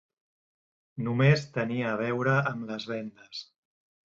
[1.07, 3.45] Només tenia a veure amb les vendes.